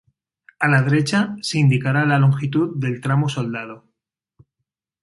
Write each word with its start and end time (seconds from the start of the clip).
A 0.57 0.67
la 0.67 0.81
derecha 0.81 1.35
se 1.43 1.59
indicará 1.59 2.03
la 2.07 2.17
longitud 2.17 2.71
del 2.75 2.99
tramo 3.01 3.29
soldado. 3.29 3.85